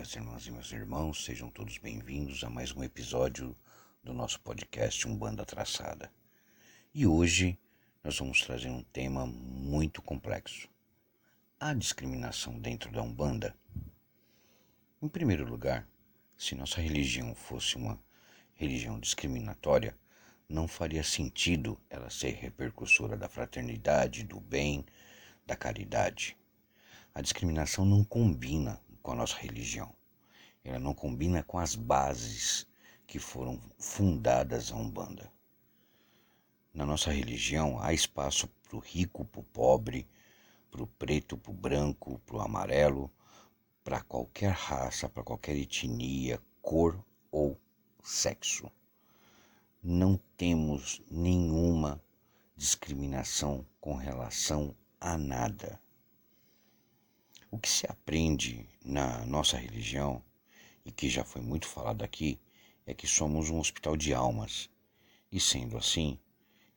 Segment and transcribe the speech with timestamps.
[0.00, 3.54] minhas irmãs e meus irmãos, sejam todos bem-vindos a mais um episódio
[4.02, 6.10] do nosso podcast Umbanda Traçada.
[6.94, 7.58] E hoje
[8.02, 10.70] nós vamos trazer um tema muito complexo:
[11.60, 13.54] a discriminação dentro da Umbanda.
[15.02, 15.86] Em primeiro lugar,
[16.34, 18.00] se nossa religião fosse uma
[18.54, 19.94] religião discriminatória,
[20.48, 24.82] não faria sentido ela ser repercussora da fraternidade, do bem,
[25.46, 26.38] da caridade.
[27.14, 29.94] A discriminação não combina com a nossa religião.
[30.62, 32.66] Ela não combina com as bases
[33.06, 35.30] que foram fundadas a Umbanda.
[36.72, 40.08] Na nossa religião há espaço para o rico, para o pobre,
[40.70, 43.10] para o preto, para o branco, para o amarelo,
[43.82, 47.58] para qualquer raça, para qualquer etnia, cor ou
[48.02, 48.70] sexo.
[49.82, 52.00] Não temos nenhuma
[52.56, 55.80] discriminação com relação a nada.
[57.52, 60.22] O que se aprende na nossa religião,
[60.84, 62.38] e que já foi muito falado aqui,
[62.86, 64.70] é que somos um hospital de almas.
[65.32, 66.16] E sendo assim,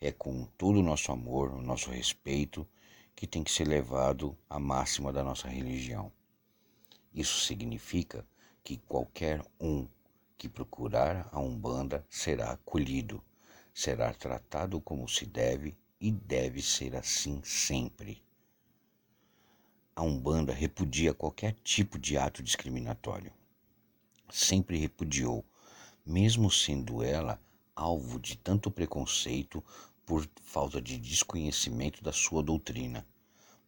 [0.02, 2.68] é com todo o nosso amor, o nosso respeito,
[3.16, 6.12] que tem que ser levado à máxima da nossa religião.
[7.14, 8.26] Isso significa
[8.64, 9.88] que qualquer um
[10.40, 13.23] que procurar a Umbanda será acolhido,
[13.72, 18.23] será tratado como se deve e deve ser assim sempre
[19.95, 23.31] a Umbanda repudia qualquer tipo de ato discriminatório.
[24.30, 25.45] Sempre repudiou,
[26.05, 27.39] mesmo sendo ela
[27.76, 29.64] alvo de tanto preconceito
[30.05, 33.05] por falta de desconhecimento da sua doutrina,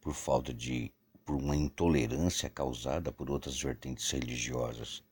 [0.00, 0.92] por falta de
[1.24, 5.02] por uma intolerância causada por outras vertentes religiosas,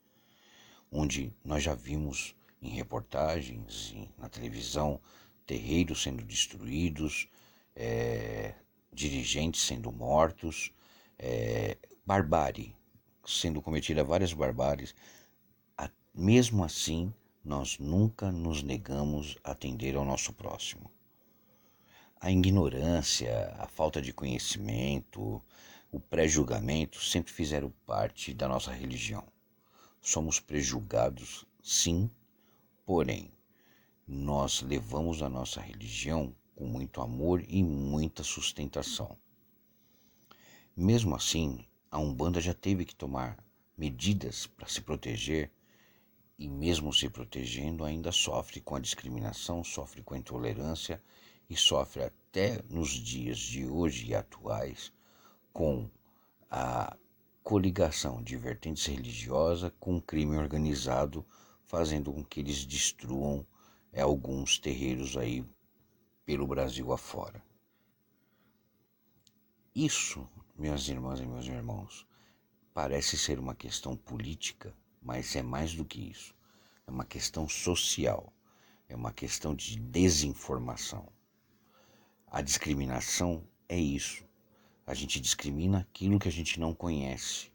[0.91, 5.00] onde nós já vimos em reportagens e na televisão
[5.44, 7.28] terreiros sendo destruídos,
[7.74, 8.54] é,
[8.92, 10.72] dirigentes sendo mortos,
[11.19, 12.75] é, barbárie,
[13.26, 14.94] sendo cometida várias barbáries,
[16.14, 17.12] mesmo assim
[17.44, 20.91] nós nunca nos negamos a atender ao nosso próximo.
[22.20, 25.42] A ignorância, a falta de conhecimento,
[25.91, 29.24] o pré-julgamento sempre fizeram parte da nossa religião.
[30.00, 32.08] Somos prejulgados, sim,
[32.86, 33.30] porém,
[34.06, 39.19] nós levamos a nossa religião com muito amor e muita sustentação.
[40.76, 43.38] Mesmo assim, a Umbanda já teve que tomar
[43.78, 45.52] medidas para se proteger
[46.36, 51.00] e, mesmo se protegendo, ainda sofre com a discriminação, sofre com a intolerância
[51.48, 54.92] e sofre até nos dias de hoje e atuais
[55.52, 55.88] com
[56.50, 56.96] a
[57.44, 61.24] coligação de vertentes religiosas com crime organizado,
[61.66, 63.46] fazendo com que eles destruam
[63.92, 65.44] é, alguns terreiros aí
[66.26, 67.41] pelo Brasil afora.
[69.72, 72.06] Isso minhas irmãs e meus irmãos,
[72.72, 74.72] parece ser uma questão política,
[75.03, 76.34] mas é mais do que isso.
[76.87, 78.32] É uma questão social,
[78.88, 81.09] é uma questão de desinformação.
[82.26, 84.25] A discriminação é isso.
[84.87, 87.50] A gente discrimina aquilo que a gente não conhece.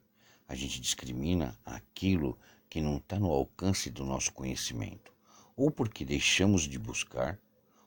[0.47, 2.37] A gente discrimina aquilo
[2.69, 5.13] que não está no alcance do nosso conhecimento.
[5.55, 7.39] Ou porque deixamos de buscar,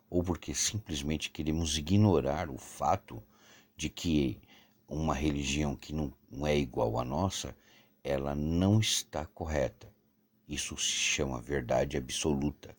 [0.09, 3.23] ou porque simplesmente queremos ignorar o fato
[3.77, 4.41] de que
[4.89, 7.57] uma religião que não, não é igual à nossa,
[8.05, 9.93] ela não está correta.
[10.49, 12.77] Isso se chama verdade absoluta.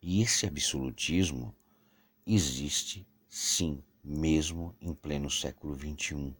[0.00, 1.54] E esse absolutismo
[2.26, 6.34] existe sim, mesmo em pleno século XXI.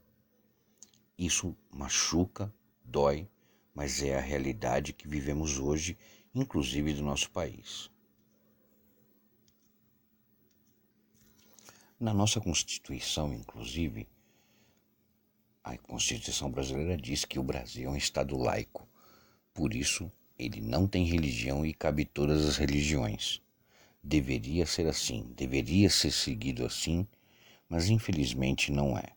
[1.17, 3.27] Isso machuca, dói,
[3.73, 5.97] mas é a realidade que vivemos hoje,
[6.33, 7.91] inclusive do nosso país.
[11.99, 14.07] Na nossa Constituição, inclusive,
[15.73, 18.87] a Constituição brasileira diz que o Brasil é um Estado laico.
[19.53, 20.09] Por isso,
[20.39, 23.41] ele não tem religião e cabe todas as religiões.
[24.01, 27.05] Deveria ser assim, deveria ser seguido assim,
[27.67, 29.09] mas infelizmente não é.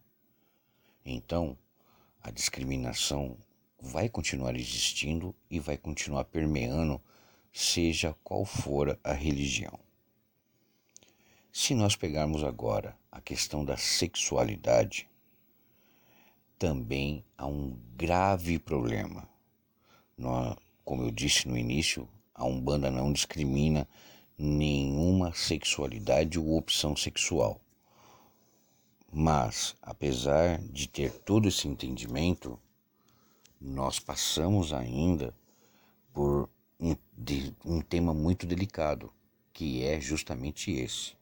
[1.04, 1.56] Então,
[2.20, 3.36] a discriminação
[3.80, 7.00] vai continuar existindo e vai continuar permeando,
[7.52, 9.78] seja qual for a religião.
[11.52, 15.09] Se nós pegarmos agora a questão da sexualidade,
[16.60, 19.26] também há um grave problema.
[20.84, 23.88] Como eu disse no início, a Umbanda não discrimina
[24.36, 27.58] nenhuma sexualidade ou opção sexual.
[29.10, 32.60] Mas, apesar de ter todo esse entendimento,
[33.58, 35.34] nós passamos ainda
[36.12, 36.46] por
[36.78, 39.10] um, de, um tema muito delicado,
[39.50, 41.14] que é justamente esse.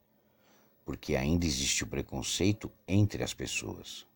[0.83, 4.08] Porque ainda existe o preconceito entre as pessoas.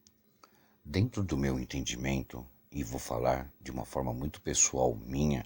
[0.86, 5.46] Dentro do meu entendimento, e vou falar de uma forma muito pessoal minha,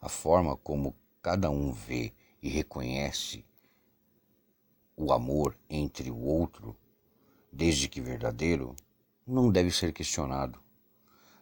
[0.00, 3.44] a forma como cada um vê e reconhece
[4.96, 6.74] o amor entre o outro,
[7.52, 8.74] desde que verdadeiro,
[9.26, 10.58] não deve ser questionado,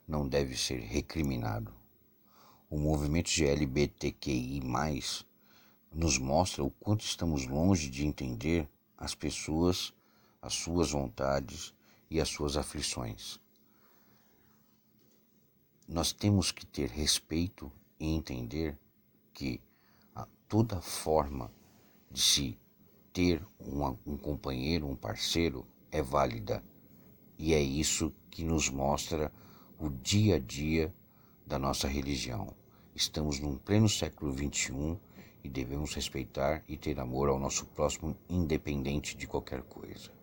[0.07, 1.73] não deve ser recriminado.
[2.69, 4.61] O movimento GLBTQI,
[5.93, 9.95] nos mostra o quanto estamos longe de entender as pessoas,
[10.43, 11.78] as suas vontades
[12.11, 13.39] e as suas aflições.
[15.87, 18.79] Nós temos que ter respeito e entender
[19.33, 19.61] que
[20.49, 21.53] toda forma
[22.11, 22.59] de se
[23.13, 26.65] ter uma, um companheiro, um parceiro, é válida.
[27.39, 29.31] E é isso que nos mostra
[29.79, 30.93] o dia a dia
[31.47, 32.55] da nossa religião.
[32.95, 34.99] Estamos num pleno século XXI
[35.45, 40.18] e devemos respeitar e ter amor ao nosso próximo, independente de qualquer coisa.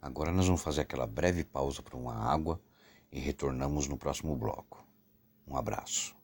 [0.00, 2.60] Agora nós vamos fazer aquela breve pausa para uma água
[3.10, 4.84] e retornamos no próximo bloco.
[5.46, 6.14] Um abraço.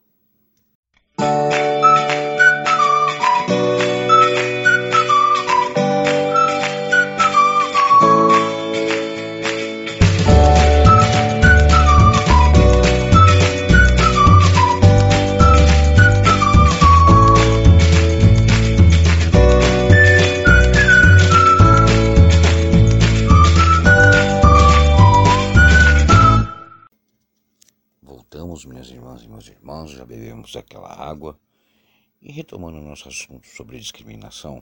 [32.35, 34.61] Retomando nosso assunto sobre discriminação,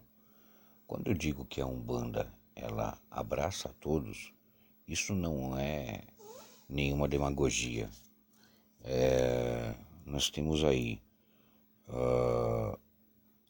[0.86, 4.30] quando eu digo que a Umbanda ela abraça a todos,
[4.86, 6.02] isso não é
[6.68, 7.88] nenhuma demagogia.
[8.84, 9.74] É,
[10.04, 11.00] nós temos aí
[11.88, 12.78] uh,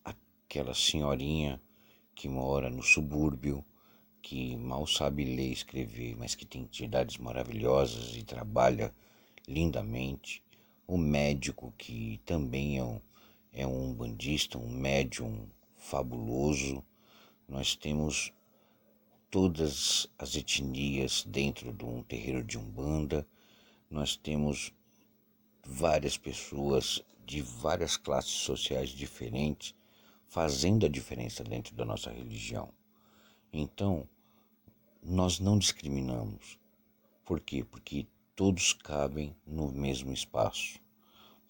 [0.04, 1.60] aquela senhorinha
[2.14, 3.64] que mora no subúrbio,
[4.22, 8.94] que mal sabe ler e escrever, mas que tem entidades maravilhosas e trabalha
[9.48, 10.44] lindamente.
[10.86, 13.00] O médico que também é um
[13.52, 15.46] é um bandista, um médium
[15.76, 16.82] fabuloso.
[17.48, 18.32] Nós temos
[19.30, 23.26] todas as etnias dentro de um terreiro de umbanda.
[23.90, 24.72] Nós temos
[25.64, 29.74] várias pessoas de várias classes sociais diferentes
[30.26, 32.72] fazendo a diferença dentro da nossa religião.
[33.52, 34.08] Então,
[35.02, 36.58] nós não discriminamos.
[37.24, 37.62] Por quê?
[37.62, 40.80] Porque todos cabem no mesmo espaço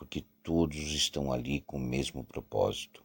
[0.02, 3.04] porque todos estão ali com o mesmo propósito.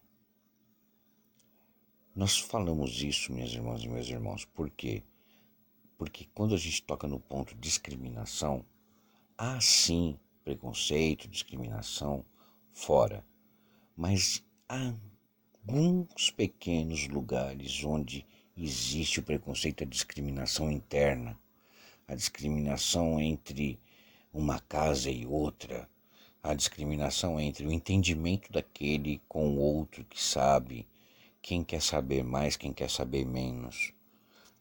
[2.15, 5.03] Nós falamos isso, minhas irmãs e meus irmãos, por quê?
[5.97, 8.65] Porque quando a gente toca no ponto discriminação,
[9.37, 12.25] há sim preconceito, discriminação
[12.73, 13.23] fora,
[13.95, 14.93] mas há
[15.67, 18.25] alguns pequenos lugares onde
[18.55, 21.37] existe o preconceito, a discriminação interna,
[22.07, 23.79] a discriminação entre
[24.33, 25.89] uma casa e outra,
[26.47, 30.87] a discriminação entre o entendimento daquele com o outro que sabe,
[31.41, 33.91] quem quer saber mais, quem quer saber menos.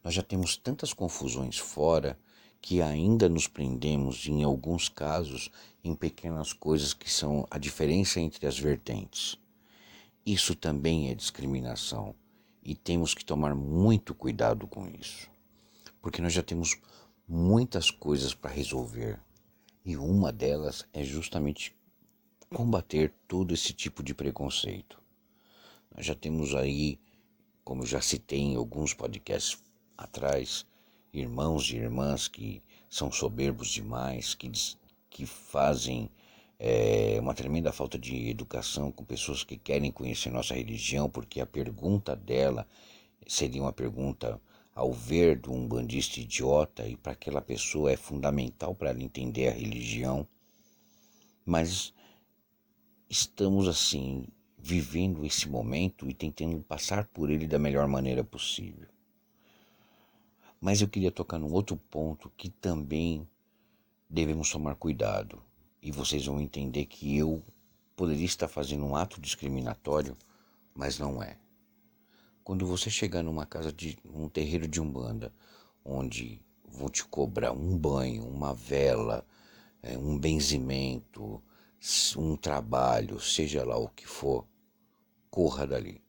[0.02, 2.18] Nós já temos tantas confusões fora
[2.60, 5.50] que ainda nos prendemos, em alguns casos,
[5.84, 9.38] em pequenas coisas que são a diferença entre as vertentes.
[10.24, 12.14] Isso também é discriminação
[12.64, 15.30] e temos que tomar muito cuidado com isso,
[16.02, 16.76] porque nós já temos
[17.28, 19.20] muitas coisas para resolver
[19.86, 21.72] e uma delas é justamente
[22.52, 25.00] combater todo esse tipo de preconceito.
[25.94, 26.98] Nós já temos aí,
[27.62, 29.62] como já citei em alguns podcasts
[29.96, 30.66] atrás,
[31.12, 34.50] irmãos e irmãs que são soberbos demais, que,
[35.08, 36.10] que fazem
[36.58, 41.46] é, uma tremenda falta de educação com pessoas que querem conhecer nossa religião, porque a
[41.46, 42.66] pergunta dela
[43.24, 44.40] seria uma pergunta
[44.76, 49.48] ao ver de um bandista idiota e para aquela pessoa é fundamental para ela entender
[49.48, 50.28] a religião,
[51.46, 51.94] mas
[53.08, 54.28] estamos assim
[54.58, 58.86] vivendo esse momento e tentando passar por ele da melhor maneira possível.
[60.60, 63.26] Mas eu queria tocar num outro ponto que também
[64.10, 65.42] devemos tomar cuidado.
[65.80, 67.42] E vocês vão entender que eu
[67.94, 70.14] poderia estar fazendo um ato discriminatório,
[70.74, 71.38] mas não é.
[72.46, 75.34] Quando você chegar numa casa de um terreiro de umbanda,
[75.84, 79.26] onde vão te cobrar um banho, uma vela,
[79.82, 81.42] é, um benzimento,
[82.16, 84.46] um trabalho, seja lá o que for,
[85.28, 86.00] corra dali.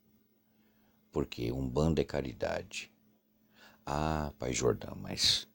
[1.11, 2.93] Porque Umbanda é caridade.
[3.83, 5.47] Ah, Pai Jordão, mas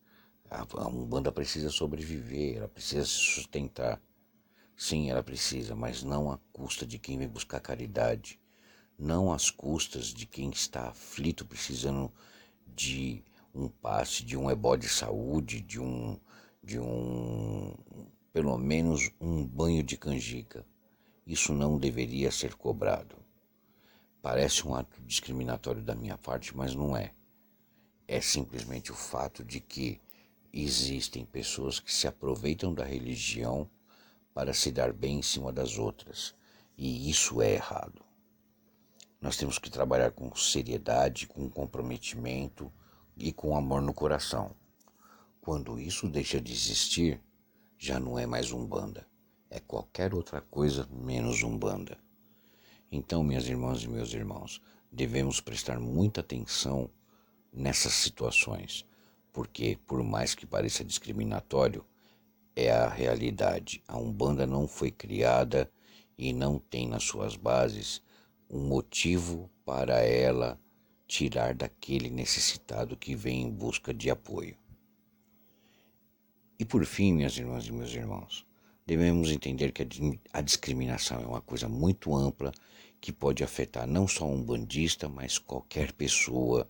[0.51, 4.03] a Umbanda precisa sobreviver, ela precisa se sustentar.
[4.77, 8.42] Sim, ela precisa, mas não à custa de quem vem buscar caridade,
[9.02, 12.11] não às custas de quem está aflito precisando
[12.64, 16.16] de um passe, de um ebó de saúde, de um,
[16.62, 17.75] de um,
[18.32, 20.64] pelo menos um banho de canjica.
[21.26, 23.16] Isso não deveria ser cobrado.
[24.23, 27.12] Parece um ato discriminatório da minha parte, mas não é.
[28.06, 30.00] É simplesmente o fato de que
[30.52, 33.68] existem pessoas que se aproveitam da religião
[34.32, 36.35] para se dar bem em cima das outras,
[36.78, 38.12] e isso é errado.
[39.23, 42.73] Nós temos que trabalhar com seriedade, com comprometimento
[43.17, 44.50] e com amor no coração.
[45.41, 47.23] Quando isso deixa de existir,
[47.79, 49.07] já não é mais umbanda,
[49.49, 51.97] é qualquer outra coisa menos umbanda.
[52.91, 54.61] Então, minhas irmãs e meus irmãos,
[54.91, 56.91] devemos prestar muita atenção
[57.52, 58.85] nessas situações,
[59.33, 61.87] porque, por mais que pareça discriminatório,
[62.57, 63.85] é a realidade.
[63.87, 65.71] A Umbanda não foi criada
[66.19, 68.02] e não tem nas suas bases
[68.52, 70.61] um motivo para ela
[71.09, 74.59] tirar daquele necessitado que vem em busca de apoio.
[76.59, 78.47] E por fim, minhas irmãs e meus irmãos,
[78.87, 79.88] devemos entender que
[80.35, 82.52] a discriminação é uma coisa muito ampla
[83.00, 86.68] que pode afetar não só um bandista, mas qualquer pessoa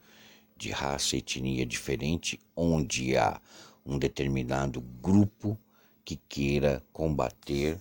[0.56, 3.40] de raça e etnia diferente, onde há
[3.84, 5.58] um determinado grupo
[6.04, 7.80] que queira combater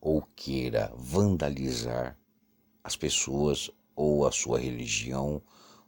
[0.00, 2.19] ou queira vandalizar
[2.82, 5.42] as pessoas ou a sua religião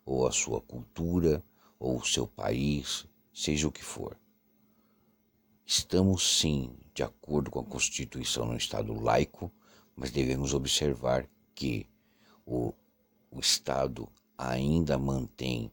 [0.05, 1.43] ou a sua cultura
[1.79, 4.17] ou o seu país, seja o que for.
[5.65, 9.51] Estamos sim de acordo com a Constituição no Estado laico,
[9.97, 11.87] mas devemos observar que
[12.45, 12.73] o,
[13.31, 15.71] o Estado ainda mantém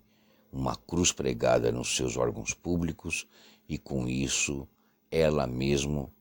[0.52, 3.28] uma cruz pregada nos seus órgãos públicos
[3.68, 4.68] e com isso
[5.12, 6.12] ela mesmo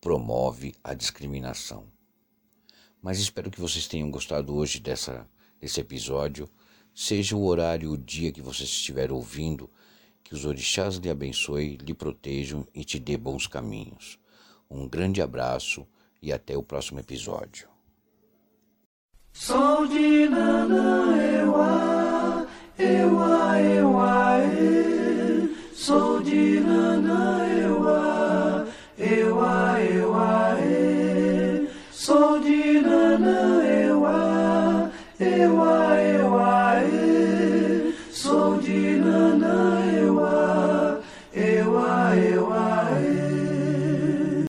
[0.00, 1.84] promove a discriminação.
[3.02, 5.26] Mas espero que vocês tenham gostado hoje dessa,
[5.60, 6.48] desse episódio.
[6.94, 9.70] Seja o horário, o dia que você estiver ouvindo,
[10.22, 14.18] que os orixás lhe abençoe, lhe protejam e te dê bons caminhos.
[14.70, 15.86] Um grande abraço
[16.20, 17.68] e até o próximo episódio.
[19.32, 22.46] Sou de ewa,
[22.78, 23.39] ewa,